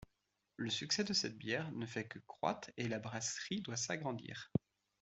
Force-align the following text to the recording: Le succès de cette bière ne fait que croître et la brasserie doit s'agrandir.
Le 0.55 0.71
succès 0.71 1.03
de 1.03 1.13
cette 1.13 1.37
bière 1.37 1.71
ne 1.73 1.85
fait 1.85 2.07
que 2.07 2.17
croître 2.25 2.71
et 2.75 2.87
la 2.87 2.97
brasserie 2.97 3.61
doit 3.61 3.77
s'agrandir. 3.77 4.51